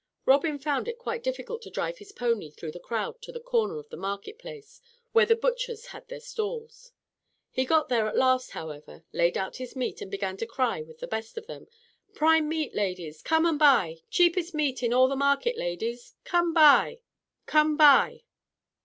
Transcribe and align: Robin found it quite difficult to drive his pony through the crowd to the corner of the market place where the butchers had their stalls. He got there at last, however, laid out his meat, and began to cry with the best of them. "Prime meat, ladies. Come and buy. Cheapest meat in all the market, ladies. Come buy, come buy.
Robin 0.25 0.57
found 0.57 0.87
it 0.87 0.97
quite 0.97 1.21
difficult 1.21 1.61
to 1.61 1.69
drive 1.69 1.99
his 1.99 2.11
pony 2.11 2.49
through 2.49 2.71
the 2.71 2.79
crowd 2.79 3.21
to 3.21 3.31
the 3.31 3.39
corner 3.39 3.77
of 3.77 3.87
the 3.89 3.95
market 3.95 4.39
place 4.39 4.81
where 5.11 5.27
the 5.27 5.35
butchers 5.35 5.85
had 5.93 6.07
their 6.07 6.19
stalls. 6.19 6.91
He 7.51 7.65
got 7.65 7.87
there 7.87 8.07
at 8.07 8.17
last, 8.17 8.49
however, 8.49 9.03
laid 9.13 9.37
out 9.37 9.57
his 9.57 9.75
meat, 9.75 10.01
and 10.01 10.09
began 10.09 10.37
to 10.37 10.47
cry 10.47 10.81
with 10.81 11.01
the 11.01 11.05
best 11.07 11.37
of 11.37 11.45
them. 11.45 11.67
"Prime 12.15 12.49
meat, 12.49 12.73
ladies. 12.73 13.21
Come 13.21 13.45
and 13.45 13.59
buy. 13.59 13.99
Cheapest 14.09 14.55
meat 14.55 14.81
in 14.81 14.91
all 14.91 15.07
the 15.07 15.15
market, 15.15 15.55
ladies. 15.55 16.15
Come 16.23 16.51
buy, 16.51 17.01
come 17.45 17.77
buy. 17.77 18.23